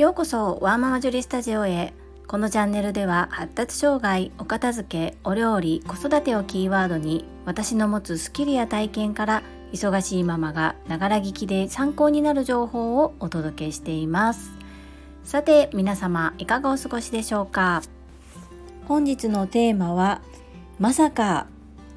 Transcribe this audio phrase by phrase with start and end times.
[0.00, 1.92] ようこそワーママジュリスタジオへ。
[2.26, 9.42] このチャンネルでは発達障害お片付けお料理子育てをキーワードに私の持つスキルや体験から
[9.74, 14.52] 忙しいママがながら聞きで参考になる情報をお届けしています。
[15.22, 17.82] さて皆様いかがお過ごしでしょうか？
[18.88, 20.22] 本日のテーマは
[20.78, 21.46] まさか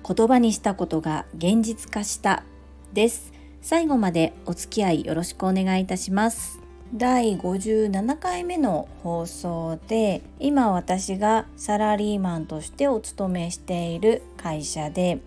[0.06, 2.44] 言葉にしたことが現実化した
[2.92, 3.32] です。
[3.62, 6.60] 最後までお付き合いよろしくお願いいたします。
[6.96, 15.20] 第57回目の放送で今私がサラリーマンとしてお勤めしている会社で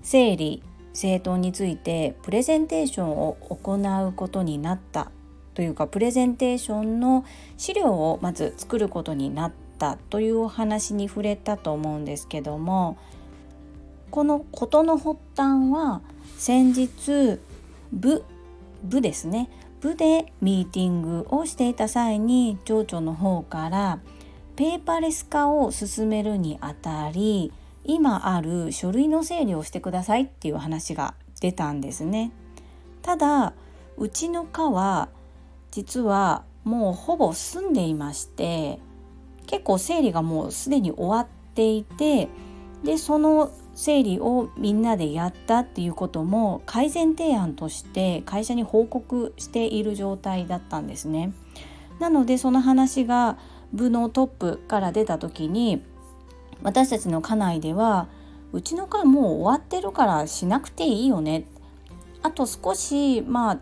[0.00, 5.10] 整理整頓についてプレゼンテーションを行うことになった
[5.54, 7.24] というかプレゼンテーションの
[7.56, 12.96] 資料をまず作ることになったというお話に触れたと思うんですけども
[14.12, 16.00] この事の発端は
[16.36, 17.40] 先日
[17.92, 18.22] 部
[18.84, 19.50] 部ですね。
[19.80, 24.00] 部でミーティングをしていた際に町長の方から
[24.56, 27.52] ペーパーレス化を進めるにあたり
[27.84, 32.32] 今ある書類の整理をしてくださいっていう話が出たんですね。
[33.02, 33.54] ただ
[33.96, 35.08] うちの課は
[35.70, 38.78] 実はもうほぼ済んでいまして
[39.46, 42.28] 結構整理がもうすでに終わっていて
[42.84, 51.32] でその整理をみんなでやったっていうことも改善提案として会社に報告している状態だったんですね。
[52.00, 53.38] なのでその話が
[53.72, 55.80] 部のトップから出た時に
[56.64, 58.08] 私たちの課内では
[58.52, 61.44] うちの課もう終わってるからしなくていいよね
[62.22, 63.60] あと少しま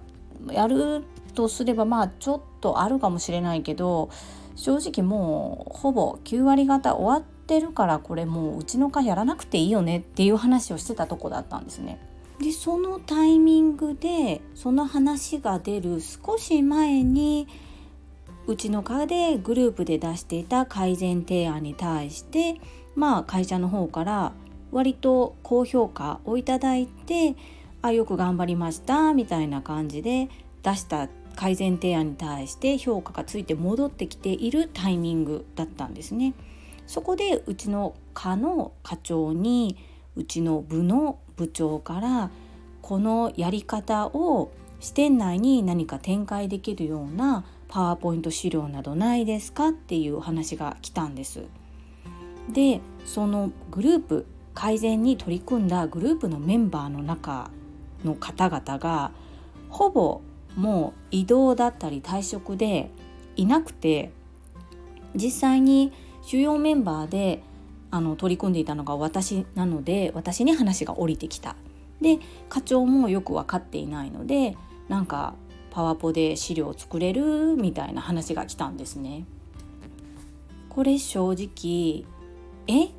[0.49, 4.09] あやるとすればまあちょっとあるかもしれないけど
[4.55, 12.01] 正直もうほぼ9割方終わっってるからこれもううちの課やらなくていいよねっていう話をしてたとこだったんですね。
[12.41, 17.47] でそのタイミングでその話が出る少し前に
[18.47, 22.61] うちの課でグループで出していた改善提案に対して
[22.95, 24.33] まあ会社の方から
[24.73, 27.37] 割と高評価をいただいて
[27.81, 30.29] あよく頑張りましたみたいな感じで
[30.63, 36.35] 出した改善提案に対して評価がついて戻ってきているタイミングだったんですね。
[36.87, 39.77] そこでうちの課の課長に
[40.17, 42.31] うちの部の部長から
[42.83, 51.45] このやり方を支店内に何か展開できるようなパワーポイント資料などないですかっていう話が来たんです。
[52.53, 57.51] でそのグループ改善に取り組んだグループのメンバーの中
[58.05, 59.11] の方々が
[59.69, 60.21] ほぼ
[60.55, 62.91] もう移動だったり退職で
[63.35, 64.13] いなくて
[65.15, 65.93] 実際に
[66.27, 67.41] 主要メンバーで
[67.93, 71.55] あの取り組んでいたのが私なので私に話が降りてきた。
[72.03, 74.57] で課長もよく分かっていないので
[74.89, 75.35] なんか
[75.71, 79.25] パワポで資料を作れるみたいな話が来たんですね。
[80.69, 82.05] これ正直
[82.67, 82.91] え？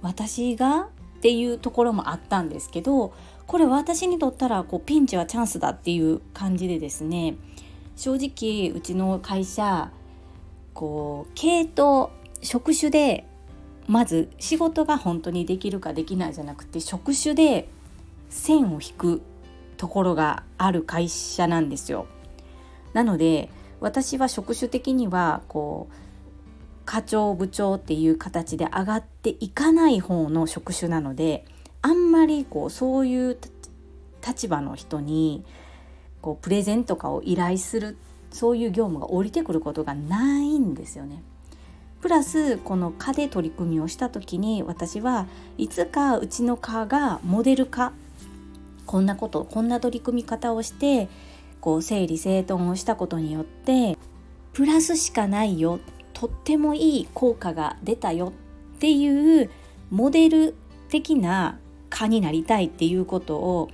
[0.00, 0.88] 私が
[1.18, 3.12] っていうところもあったんですけど
[3.46, 7.34] これ私にとったらこうピンチはチャンスだっていう感じでですね
[7.96, 9.90] 正直うちの会社
[10.72, 12.10] こう系統
[12.42, 13.26] 職種で
[13.86, 17.68] まず仕事が本当にできるかできないじゃなくて職種で
[18.28, 19.22] 線を引く
[19.76, 22.06] ところがある会社なんですよ。
[22.92, 25.94] なので私は職種的にはこう
[26.84, 31.44] 課長部長っていう形で上がっていかない方の職種なので
[31.82, 33.38] あんまりこうそういう
[34.26, 35.44] 立場の人に
[36.20, 37.96] こうプレゼンとかを依頼する
[38.30, 41.22] そういう業務が降りてくることがないんですよね。
[42.00, 45.26] プラスこの科で取り組みをした時に私は
[45.58, 47.92] いつかうちの科がモデル化
[48.86, 51.08] こんなことこんな取り組み方をして
[51.60, 53.98] こう整理整頓をしたことによって
[54.54, 55.78] プラスしかないよ
[56.14, 58.32] とってもいい効果が出たよ
[58.76, 59.50] っていう
[59.90, 60.54] モデル
[60.88, 61.58] 的な
[61.90, 63.68] 科になりたいっていうことを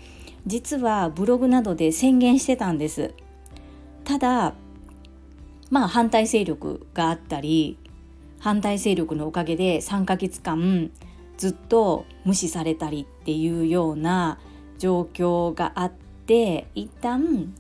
[0.47, 3.15] 実はブログなどで宣言してたんです。
[4.05, 4.55] ただ
[5.71, 7.77] まあ反対勢力があったり
[8.39, 10.91] 反対勢力のおかげで3ヶ月間
[11.37, 14.39] ずっと無視されたりっていうような
[14.79, 15.93] 状況があっ
[16.27, 17.55] て一旦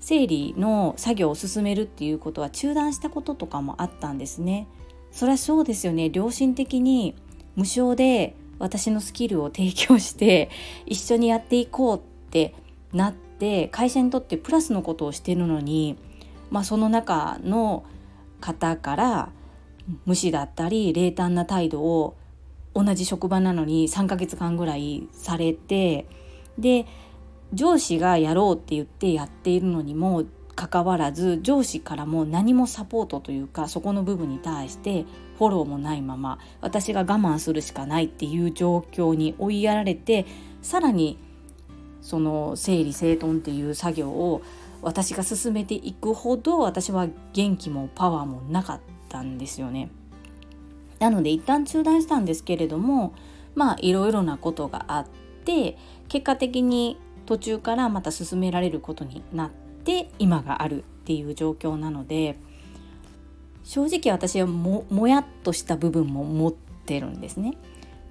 [0.00, 4.68] 整理の作業を進めるっていうことは中断したこととかもあったんですね。
[5.10, 7.14] そりゃそうですよね良心的に
[7.54, 10.50] 無償で私のスキルを提供して
[10.84, 12.00] 一緒にやっていこうっ
[12.30, 12.54] て
[12.92, 15.96] なって会社にとってプラスのことをしてるのに、
[16.50, 17.84] まあ、その中の
[18.40, 19.28] 方から
[20.04, 22.16] 無視だったり冷淡な態度を
[22.74, 26.06] 同じ職場なのに3ヶ月間ぐらいされて
[26.58, 26.86] で
[27.52, 30.24] 上司がやろうって言ってやっているのにも
[30.56, 35.04] かかわらず上司からも何もサポートというかそこの部分に対して
[35.38, 40.26] フォローもないまま私が我慢するしかないっていう状況に追いやられて
[40.62, 41.18] さらに
[42.00, 44.42] その整理整頓っていう作業を
[44.80, 49.90] 私が進めていくほど私は元気もパワーもなかったんですよね。
[50.98, 53.12] なので一旦中断したんですけれども
[53.54, 55.06] まあいろいろなことがあっ
[55.44, 55.76] て
[56.08, 59.50] 結果的に途中からまた進められることになっ
[59.84, 62.38] て今があるっていう状況なので
[63.64, 67.58] 正直私はもやっとした部分も持ってるんですね。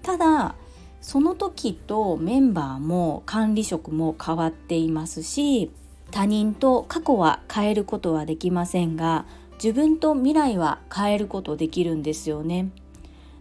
[0.04, 0.56] ただ
[1.02, 5.72] その時とメンバーも管理職も変わっていますし
[6.12, 9.26] 他人と過去は変えることはできませんが
[9.64, 12.70] 自分と未来は変えることできるんですよね。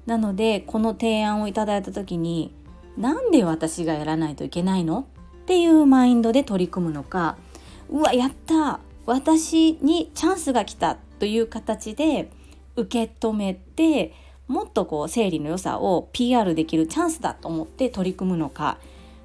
[0.07, 2.53] なのでこの提案をいただいた時に
[2.97, 5.07] なんで私がやらないといけないの？
[5.43, 7.37] っていうマインドで取り組むのか
[7.91, 12.31] うわやった私にチャンスが来たという形で
[12.77, 14.15] 受け止めて
[14.49, 18.79] もっとこう生理の良さを PR できるチャンスだと思って取り組むのか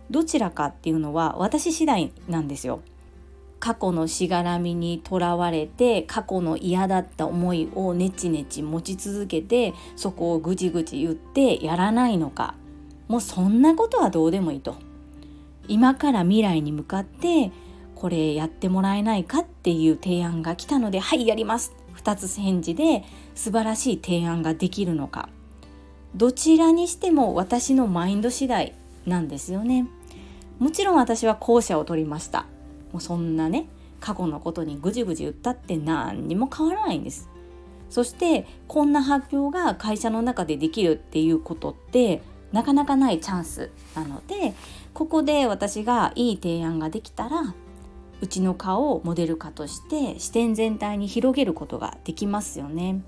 [0.09, 2.81] どちらかっていうのは私次第なんですよ。
[3.59, 12.55] 過去のしがらみにとらわれて過去の嫌だった思いをネチネチ持ち続けてそこをぐちぐち言ってやらないのか。
[13.07, 14.75] もうそんなことはどうでもいいと。
[15.67, 17.51] 今から未来に向かって
[17.95, 21.73] これやってもらえないかっていう提案が来たのではいやります。
[21.97, 23.03] 2つ返事で
[23.35, 25.29] 素晴らしい提案ができるのか。
[26.15, 28.73] どちらにしても私のマインド次第
[29.05, 29.87] なんですよね。
[30.59, 32.45] もちろん私は後者を取りました。
[32.91, 33.67] もうそんなね
[33.99, 37.29] 過去のことにぐじぐじ言ったって何にも変わらないんです
[37.89, 42.21] そしてこんな発表が会社の中でできるっていうことって
[42.51, 44.53] なかなかないチャンスなので
[44.93, 47.53] ここで私がいい提案ができたら
[48.21, 53.01] うちの顔をモデル化として視点全体に広げることができますよね。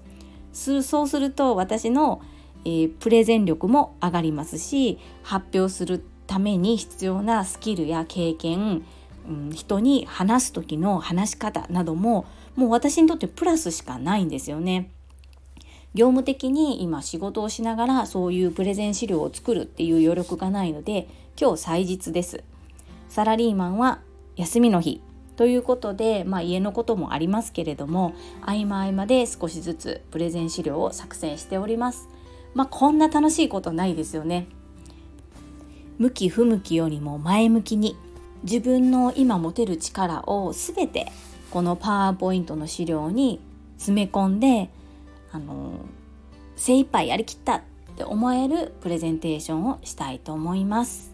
[0.53, 2.21] そうすると私の、
[2.65, 8.83] えー、プレゼン力も上がりますし発表するために必要なスキルや経験、
[9.27, 12.25] うん、人に話す時の話し方なども
[12.55, 14.91] もう私にとってプラスしかないんですよね。
[15.93, 21.07] 業務的に今仕事をしながらそういうプレゼン資料を作るっていう余力がないので
[21.39, 22.43] 今日祭日です。
[23.09, 23.99] サラリーマンは
[24.37, 25.01] 休みの日
[25.35, 32.07] ということで、まあ、家のこともありますけれども合間合間で少しずつプレゼン資料を作成しております。
[32.53, 34.47] まあ、こんな楽しいことないですよね。
[35.97, 37.95] 向き不向きよりも前向きに
[38.43, 41.11] 自分の今持てる力を全て
[41.51, 43.39] このパワーポイントの資料に
[43.77, 44.69] 詰め込んで
[45.31, 45.73] あの
[46.55, 47.61] 精一杯やりきったっ
[47.97, 51.11] て思えるプレゼンテーションをしたいと思います。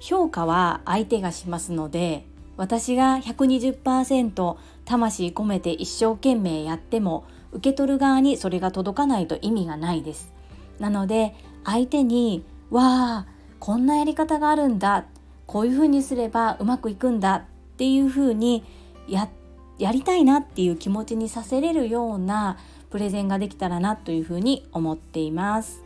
[0.00, 2.26] 評価は相手がしますので
[2.58, 10.32] 私が120%魂込めて一生懸命やっても受け取る側にそれが届かないと意味がないです。
[10.78, 11.34] なので
[11.64, 13.26] 相手に「わあ
[13.60, 15.06] こんなやり方があるんだ
[15.46, 17.36] こういうふうにすればうまくいくんだ」
[17.74, 18.64] っていうふうに
[19.08, 19.28] や
[19.78, 22.58] やりたいなっていう気持ちにさせれるような
[22.90, 25.82] プレゼンができたらなというふうに思っています。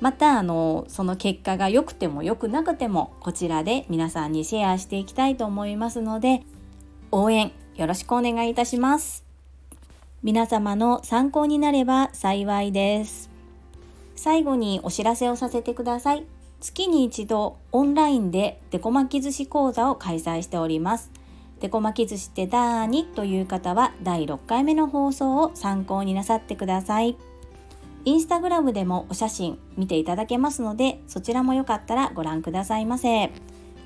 [0.00, 6.42] またあのその結果が良くても良くなくてもこちらで皆さんにシェアしていきたいと思いますので
[7.10, 9.24] 応援よろしくお願いいたします。
[10.22, 13.30] 皆様の参考になれば幸いです。
[14.16, 16.37] 最後にお知らせをさせてください。
[16.60, 21.10] 月に一度オンラインでデコ巻き寿司講座を開催しております。
[21.60, 27.16] デコ巻き寿司ってだーにという方は第6回目の放送を参考になさってください。
[28.04, 33.30] インスタグラムでもお写真見ていただけますのでそちらもよかったらご覧くださいませ。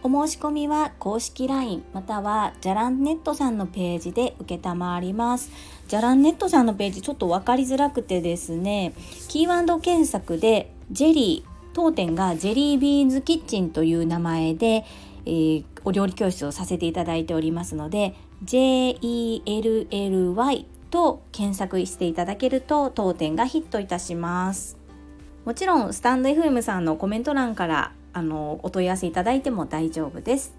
[0.05, 5.51] お申し込みは公式 LINE またはじゃらんネットさんのページで承ります。
[5.89, 8.95] じゃらんネットさんのページちょっと分かりづらくてですね
[9.29, 14.85] キーワード検索でジェリー当店がジェリービーンズキッチンという名前で、
[15.25, 18.15] えー、お料理教室をさせていただいておりますので
[18.45, 19.47] JELLY
[20.91, 24.77] と検索していただけると当店がヒットいたします。
[25.45, 30.55] もちろんスタンド FM さんのコメント欄からあのお問い合わせいただいても大丈夫です。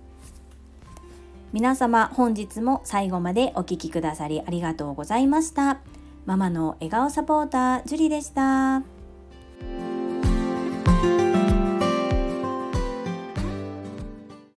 [1.53, 5.79] 皆様本日も最後までお聴きくださりありがとうございました。
[6.25, 8.92] ママの笑顔サポータージュリでした。